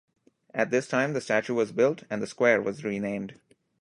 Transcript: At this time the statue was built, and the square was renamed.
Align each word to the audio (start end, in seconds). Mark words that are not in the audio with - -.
At 0.55 0.71
this 0.71 0.87
time 0.87 1.13
the 1.13 1.21
statue 1.21 1.53
was 1.53 1.71
built, 1.71 2.05
and 2.09 2.23
the 2.23 2.25
square 2.25 2.59
was 2.59 2.83
renamed. 2.83 3.35